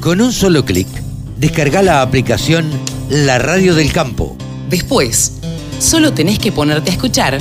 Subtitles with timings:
[0.00, 0.88] Con un solo clic,
[1.36, 2.70] descarga la aplicación
[3.10, 4.34] La Radio del Campo.
[4.70, 5.32] Después,
[5.78, 7.38] solo tenés que ponerte a escuchar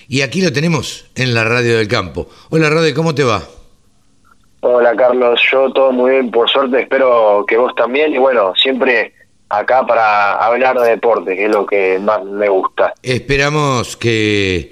[0.07, 2.27] Y aquí lo tenemos en la radio del campo.
[2.49, 3.41] Hola Rode, ¿cómo te va?
[4.61, 8.13] Hola Carlos, yo todo muy bien, por suerte, espero que vos también.
[8.13, 9.13] Y bueno, siempre
[9.49, 12.93] acá para hablar de deporte, que es lo que más me gusta.
[13.01, 14.71] Esperamos que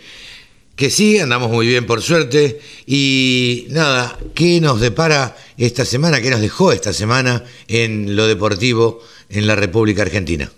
[0.80, 2.58] que sí, andamos muy bien por suerte.
[2.88, 6.22] Y nada, ¿qué nos depara esta semana?
[6.22, 10.50] ¿Qué nos dejó esta semana en lo deportivo en la República Argentina?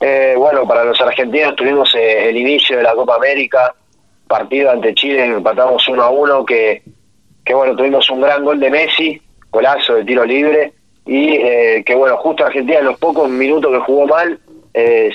[0.00, 3.74] Eh, bueno, para los argentinos tuvimos eh, el inicio de la Copa América,
[4.28, 6.82] partido ante Chile, empatamos uno a uno, que,
[7.42, 10.74] que bueno, tuvimos un gran gol de Messi, golazo de tiro libre,
[11.06, 14.38] y eh, que bueno, justo Argentina en los pocos minutos que jugó mal,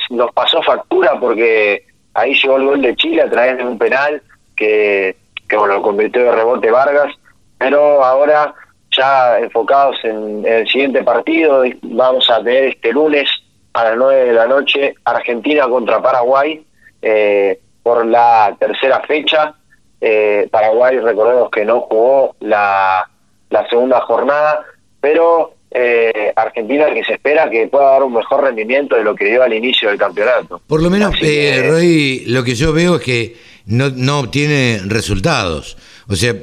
[0.10, 1.85] nos pasó factura porque
[2.16, 4.22] ahí llegó el gol de Chile a través un penal
[4.56, 5.16] que,
[5.48, 7.14] que bueno, lo convirtió de rebote Vargas,
[7.58, 8.54] pero ahora
[8.92, 13.30] ya enfocados en, el siguiente partido, vamos a tener este lunes
[13.74, 16.66] a las 9 de la noche Argentina contra Paraguay
[17.02, 19.54] eh, por la tercera fecha.
[20.00, 23.10] Eh, Paraguay, recordemos que no jugó la,
[23.50, 24.64] la segunda jornada,
[25.02, 29.26] pero eh, Argentina que se espera que pueda dar un mejor rendimiento de lo que
[29.26, 30.62] dio al inicio del campeonato.
[30.66, 35.76] Por lo menos, eh, Roy, lo que yo veo es que no, no obtiene resultados.
[36.08, 36.34] O sea,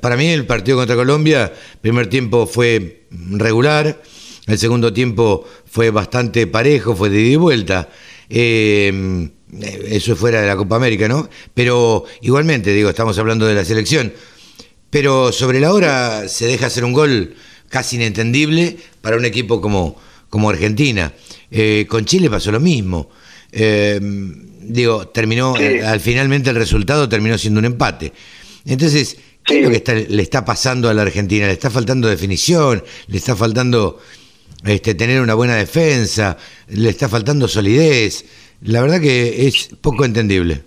[0.00, 4.00] para mí el partido contra Colombia, primer tiempo fue regular,
[4.46, 7.88] el segundo tiempo fue bastante parejo, fue de ida y vuelta.
[8.28, 9.28] Eh,
[9.88, 11.28] eso fuera de la Copa América, ¿no?
[11.54, 14.12] Pero igualmente, digo, estamos hablando de la selección.
[14.90, 17.34] Pero sobre la hora se deja hacer un gol
[17.76, 20.00] casi inentendible para un equipo como,
[20.30, 21.12] como Argentina.
[21.50, 23.10] Eh, con Chile pasó lo mismo.
[23.52, 24.00] Eh,
[24.62, 28.14] digo, terminó, eh, al finalmente el resultado terminó siendo un empate.
[28.64, 31.44] Entonces, ¿qué es lo que le está pasando a la Argentina?
[31.46, 34.00] Le está faltando definición, le está faltando
[34.64, 36.38] este, tener una buena defensa,
[36.68, 38.24] le está faltando solidez.
[38.62, 40.62] La verdad que es poco entendible.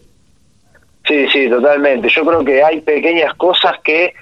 [1.07, 2.07] Sí, sí, totalmente.
[2.07, 4.13] Yo creo que hay pequeñas cosas que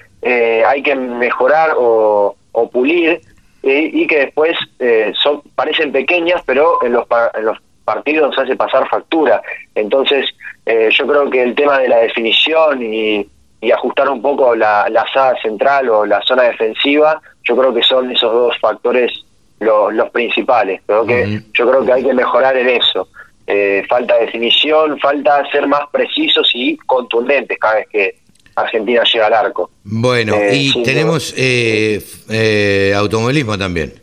[0.66, 3.20] hay que mejorar o, o pulir
[3.62, 8.88] y que después eh, son parecen pequeñas, pero en los, en los partidos hace pasar
[8.88, 9.42] factura.
[9.74, 10.26] Entonces,
[10.66, 13.26] eh, yo creo que el tema de la definición y,
[13.72, 15.04] ajustar un poco la, la
[15.42, 19.10] central o la zona defensiva, yo creo que son esos dos factores
[19.58, 20.80] los, los principales.
[20.86, 23.08] Creo que, Yo creo que hay que mejorar en eso.
[23.46, 28.16] Eh, falta definición, falta ser más precisos y contundentes cada vez que,
[28.60, 29.70] Argentina llega al arco.
[29.84, 33.94] Bueno, eh, y tenemos eh, eh, automovilismo también.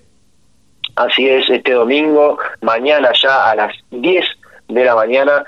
[0.96, 4.26] Así es, este domingo, mañana ya a las 10
[4.70, 5.44] de la mañana,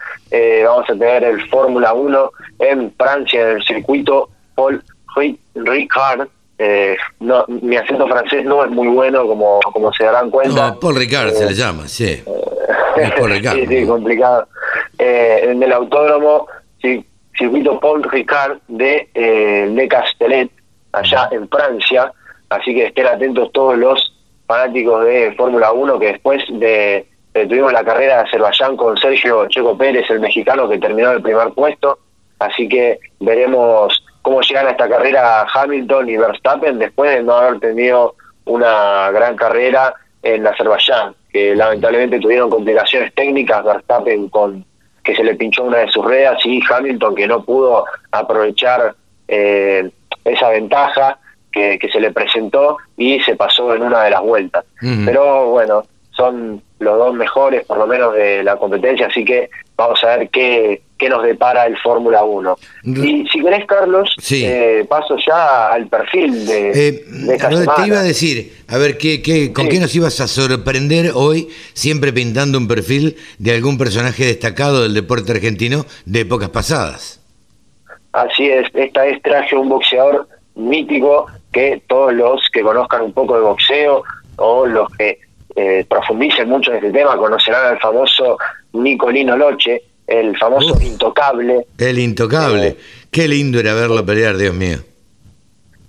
[0.66, 4.84] vamos a tener el Fórmula 1 en Francia, en el circuito Paul
[5.56, 6.28] Ricard.
[7.22, 10.70] no, mi acento francés no es muy bueno, como, como se darán cuenta.
[10.70, 12.22] No, Paul Ricard se le llama, sí.
[13.18, 13.60] Paul Ricard.
[13.60, 14.50] sí, sí, complicado.
[15.00, 16.48] en el autódromo,
[16.82, 17.06] sí,
[17.38, 20.50] circuito Paul Ricard de eh, Le Castellet,
[20.92, 22.12] allá en Francia.
[22.50, 24.14] Así que estén atentos todos los
[24.48, 29.78] fanáticos de Fórmula 1 que después de, tuvimos la carrera de Azerbaiyán con Sergio Checo
[29.78, 32.00] Pérez, el mexicano que terminó el primer puesto.
[32.40, 37.60] Así que veremos cómo llegan a esta carrera Hamilton y Verstappen después de no haber
[37.60, 38.16] tenido
[38.46, 39.94] una gran carrera
[40.24, 44.66] en Azerbaiyán, que lamentablemente tuvieron complicaciones técnicas, Verstappen con
[45.08, 48.94] que se le pinchó una de sus ruedas y Hamilton que no pudo aprovechar
[49.30, 49.90] eh,
[50.26, 51.18] esa ventaja
[51.50, 54.66] que, se le presentó y se pasó en una de las vueltas.
[55.06, 60.04] Pero bueno, son los dos mejores por lo menos de la competencia, así que vamos
[60.04, 62.58] a ver qué, qué nos depara el Fórmula 1.
[62.84, 67.06] Y si querés, Carlos, eh, paso ya al perfil de, eh,
[67.76, 71.50] Te iba a decir, a ver, ¿qué, qué, ¿con qué nos ibas a sorprender hoy,
[71.74, 77.22] siempre pintando un perfil de algún personaje destacado del deporte argentino de épocas pasadas?
[78.14, 83.36] Así es, esta vez traje un boxeador mítico que todos los que conozcan un poco
[83.36, 84.04] de boxeo
[84.38, 85.20] o los que
[85.58, 88.38] eh, profundicen mucho en este tema conocerán al famoso
[88.74, 91.66] Nicolino Loche, el famoso intocable.
[91.80, 92.68] El intocable.
[92.68, 92.78] Eh,
[93.10, 94.78] Qué lindo era verlo pelear, Dios mío.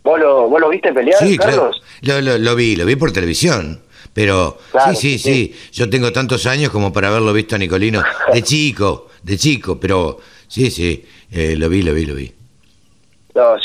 [0.03, 1.82] ¿Vos lo, vos lo viste pelear, sí, Carlos?
[2.00, 2.23] Claro.
[2.23, 3.82] Lo, lo, vi, lo vi por televisión.
[4.15, 4.56] Pero
[4.88, 9.09] sí, sí, sí, Yo tengo tantos años como para haberlo visto a Nicolino de chico,
[9.23, 10.19] de chico, pero
[10.49, 12.32] sí, sí, eh, lo vi, lo vi, lo vi.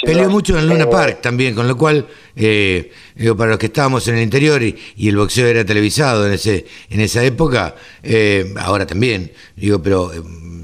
[0.03, 2.05] Peleó mucho en Luna eh, Park también, con lo cual,
[2.35, 6.33] eh, digo, para los que estábamos en el interior y, el boxeo era televisado en
[6.33, 10.11] ese en esa época, eh, ahora también, digo, pero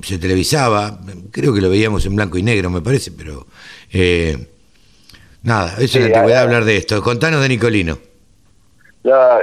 [0.04, 1.00] se televisaba,
[1.32, 3.46] creo que lo veíamos en blanco y negro, me parece, pero
[5.44, 7.02] nada, es una antigüedad hablar de esto.
[7.02, 7.98] Contanos de Nicolino.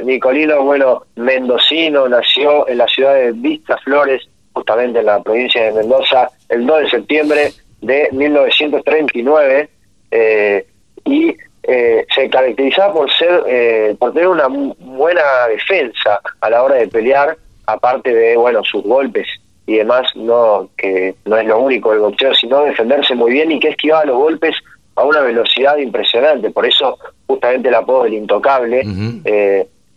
[0.04, 4.22] Nicolino, bueno, mendocino, nació en la ciudad de Vista Flores,
[4.52, 9.68] justamente en la provincia de Mendoza, el 2 de septiembre de 1939
[10.10, 10.66] eh,
[11.04, 16.76] y eh, se caracterizaba por ser eh, por tener una buena defensa a la hora
[16.76, 17.36] de pelear
[17.66, 19.26] aparte de bueno sus golpes
[19.66, 23.58] y demás no que no es lo único el boxeo sino defenderse muy bien y
[23.58, 24.54] que esquivaba los golpes
[24.94, 26.50] a una velocidad impresionante.
[26.50, 28.82] Por eso justamente el apodo del intocable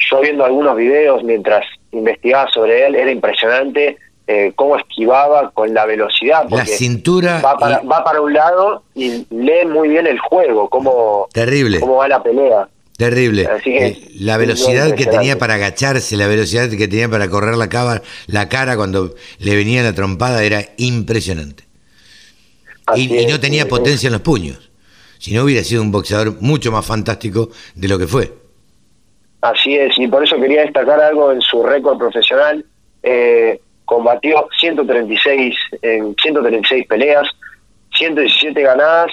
[0.09, 3.97] yo viendo algunos videos mientras investigaba sobre él era impresionante
[4.31, 6.45] eh, cómo esquivaba con la velocidad.
[6.51, 7.41] La cintura.
[7.41, 11.79] Va para, va para un lado y lee muy bien el juego, cómo, Terrible.
[11.79, 12.69] cómo va la pelea.
[12.95, 13.49] Terrible.
[13.65, 18.03] Eh, la velocidad que tenía para agacharse, la velocidad que tenía para correr la, cara,
[18.27, 21.63] la cara cuando le venía la trompada era impresionante.
[22.95, 24.69] Y, no tenía potencia en los puños.
[25.17, 28.31] Si no hubiera sido un boxeador mucho más fantástico de lo que fue.
[29.41, 32.63] Así es, y por eso quería destacar algo en su récord profesional.
[33.01, 33.59] Eh,
[33.89, 37.27] combatió 136 en 136 peleas,
[37.95, 39.11] 117 ganadas,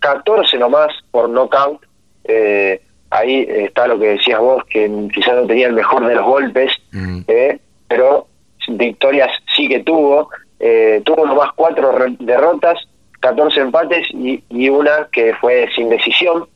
[0.00, 1.80] 14 nomás por knockout.
[2.24, 6.26] Eh, ahí está lo que decías vos, que quizás no tenía el mejor de los
[6.26, 7.20] golpes, mm.
[7.26, 7.58] eh,
[7.88, 8.26] pero
[8.68, 10.28] victorias sí que tuvo.
[10.60, 12.86] Eh, tuvo nomás cuatro derrotas,
[13.20, 16.46] 14 empates y, y, una que fue sin decisión.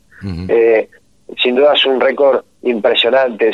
[0.48, 0.90] Eh,
[1.42, 3.52] sin duda es un récord impresionante.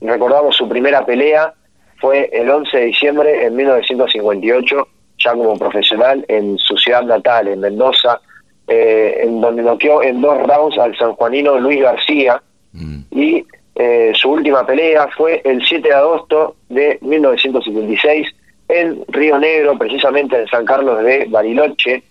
[0.00, 1.52] Recordamos su primera pelea
[1.98, 4.88] fue el 11 de diciembre en 1958,
[5.18, 8.20] ya como profesional en su ciudad natal, en Mendoza,
[8.68, 12.42] eh, en donde noqueó en dos rounds al sanjuanino Luis García.
[12.72, 13.00] Mm.
[13.12, 13.46] Y
[13.76, 18.28] eh, su última pelea fue el 7 de agosto de 1956
[18.68, 22.02] en Río Negro, precisamente en San Carlos de Bariloche,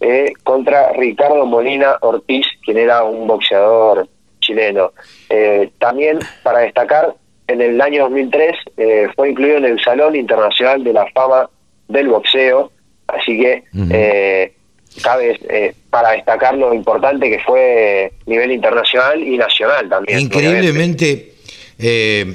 [0.00, 4.08] eh, contra Ricardo Molina Ortiz, quien era un boxeador
[4.40, 4.92] chileno.
[5.78, 7.14] también para destacar
[7.48, 11.48] en el año 2003 eh, fue incluido en el Salón Internacional de la Fama
[11.88, 12.70] del Boxeo,
[13.06, 14.52] así que eh,
[15.02, 20.20] cabe eh, para destacar lo importante que fue a nivel internacional y nacional también.
[20.20, 21.32] Increíblemente,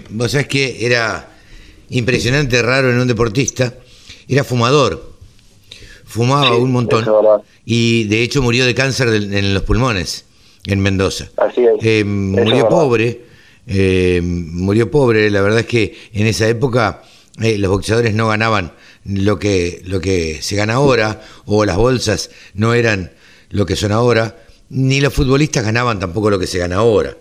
[0.10, 1.28] vos sabés que era
[1.90, 3.72] impresionante, raro en un deportista,
[4.28, 5.14] era fumador,
[6.06, 7.06] fumaba un montón
[7.66, 10.26] y de hecho murió de cáncer en los pulmones
[10.66, 11.30] en Mendoza.
[11.38, 12.04] Así es.
[12.04, 13.33] murió pobre
[13.68, 15.30] eh, murió pobre.
[15.30, 17.04] La verdad es que en esa época
[17.42, 18.74] eh, los boxeadores no ganaban
[19.06, 23.12] lo que, lo que se gana ahora, o las bolsas no eran
[23.50, 27.16] lo que son ahora, ni los futbolistas ganaban tampoco lo que se gana ahora.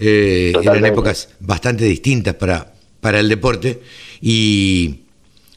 [0.00, 3.80] Eh, eran épocas bastante distintas para, para el deporte
[4.20, 5.00] y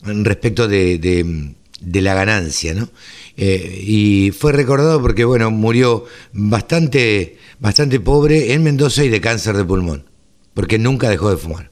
[0.03, 2.89] respecto de, de, la ganancia, ¿no?
[3.37, 9.63] y fue recordado porque, bueno, murió bastante, bastante pobre en Mendoza y de cáncer de
[9.63, 10.10] pulmón
[10.53, 11.69] porque nunca dejó de fumar.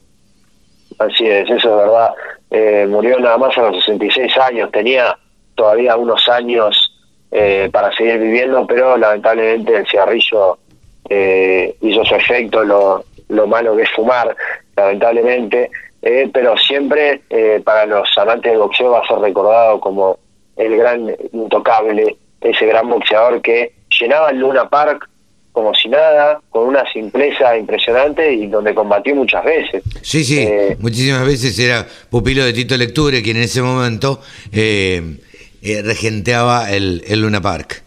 [0.98, 2.10] Así es, eso es verdad.
[2.50, 5.16] Eh, murió nada más a los 66 años, tenía
[5.54, 6.92] todavía unos años
[7.30, 10.58] eh, para seguir viviendo, pero lamentablemente el cigarrillo
[11.08, 14.34] eh, hizo su efecto, lo, lo malo que es fumar,
[14.76, 15.70] lamentablemente,
[16.32, 17.20] pero siempre
[17.62, 20.18] para los amantes del boxeo va a ser recordado como
[20.56, 25.08] el gran intocable, ese gran boxeador que llenaba el Luna Park
[25.52, 29.82] como si nada, con una simpleza impresionante y donde combatió muchas veces.
[30.02, 34.20] Sí, sí, eh, muchísimas veces era pupilo de Tito Lecture, quien en ese momento
[34.52, 35.18] eh,
[35.62, 37.82] eh, regenteaba el, Luna Park.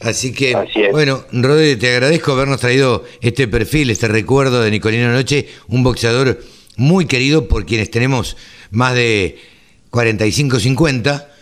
[0.00, 0.54] Así que,
[0.92, 6.38] bueno, Rodri, te agradezco habernos traído este perfil, este recuerdo de Nicolino Noche, un boxeador
[6.76, 8.36] muy querido por quienes tenemos
[8.70, 9.38] más de
[9.90, 11.33] 45, 50,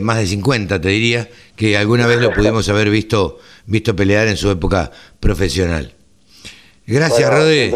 [0.00, 4.36] más de 50 te diría, que alguna vez lo pudimos haber visto visto pelear en
[4.36, 5.92] su época profesional.
[6.86, 7.72] Gracias, Rodri.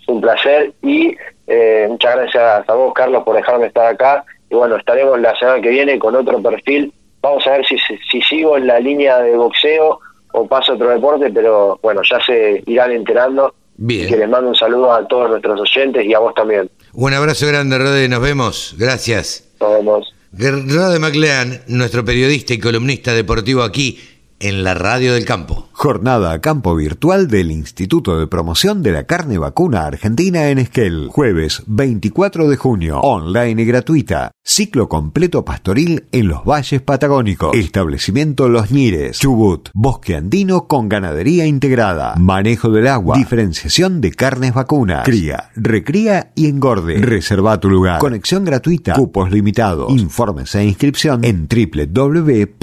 [0.00, 1.16] Es un placer y
[1.46, 4.24] eh, muchas gracias a vos, Carlos, por dejarme estar acá.
[4.50, 6.92] Y bueno, estaremos la semana que viene con otro perfil.
[7.22, 7.76] Vamos a ver si,
[8.10, 9.98] si sigo en la línea de boxeo
[10.32, 14.08] o paso a otro deporte, pero bueno, ya se irán enterando Bien.
[14.08, 16.70] que les mando un saludo a todos nuestros oyentes y a vos también.
[16.92, 18.74] Un abrazo grande, Rode, nos vemos.
[18.78, 19.48] Gracias.
[19.60, 20.14] Nos vemos.
[20.32, 23.98] Rode MacLean, nuestro periodista y columnista deportivo aquí
[24.38, 25.69] en la Radio del Campo.
[25.82, 31.08] Jornada a campo virtual del Instituto de Promoción de la Carne Vacuna Argentina en Esquel.
[31.08, 33.00] Jueves 24 de junio.
[33.00, 34.32] Online y gratuita.
[34.44, 37.56] Ciclo completo pastoril en los valles patagónicos.
[37.56, 39.20] Establecimiento Los Ñires.
[39.20, 39.70] Chubut.
[39.72, 42.14] Bosque andino con ganadería integrada.
[42.16, 43.16] Manejo del agua.
[43.16, 45.04] Diferenciación de carnes vacunas.
[45.06, 46.98] Cría, recría y engorde.
[46.98, 48.00] Reserva tu lugar.
[48.00, 48.92] Conexión gratuita.
[48.92, 49.90] Cupos limitados.
[49.92, 52.60] Informes e inscripción en www.ipcba.com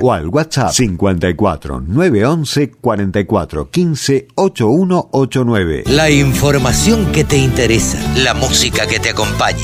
[0.00, 0.30] o al
[0.70, 5.84] WhatsApp 54 911 44 15 8189.
[5.86, 9.58] La información que te interesa, la música que te acompaña.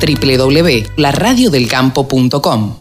[0.00, 2.76] www.laradiodelcampo.com